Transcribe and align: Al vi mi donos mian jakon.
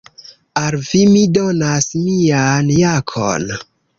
Al 0.61 0.77
vi 0.85 1.01
mi 1.15 1.19
donos 1.35 1.89
mian 2.07 2.73
jakon. 2.79 3.49